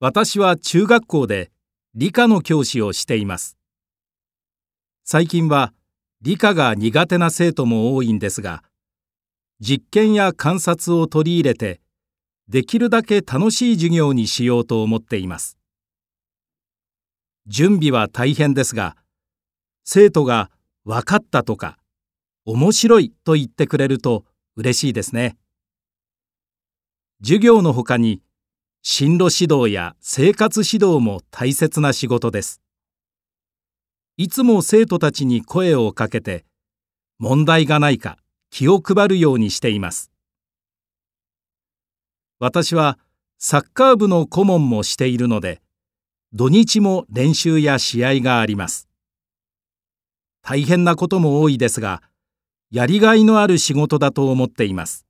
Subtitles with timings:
[0.00, 1.50] 私は中学校で
[1.94, 3.56] 理科の教師をしています。
[5.04, 5.72] 最近は
[6.22, 8.64] 理科が苦手な生徒も多いんですが
[9.60, 11.80] 実験や観察を取り入れて
[12.48, 15.58] できるだけ楽しい授業にしようと思っています。
[17.46, 18.96] 準備は大変ですが
[19.84, 20.50] 生徒が
[20.84, 21.78] 「分かった」とか
[22.44, 24.24] 「面白い」と言ってくれると
[24.56, 25.36] 嬉しいですね。
[27.22, 28.22] 授業のほかに
[28.86, 32.60] 進路指導や生活指導も大切な仕事です。
[34.18, 36.44] いつも生徒たちに声をかけて
[37.18, 38.18] 問題がないか
[38.50, 40.10] 気を配るようにしています。
[42.38, 42.98] 私は
[43.38, 45.62] サッカー部の顧問もしているので
[46.34, 48.90] 土日も練習や試合があります。
[50.42, 52.02] 大変なことも多いですが
[52.70, 55.03] やりがいのある仕事だと思っています。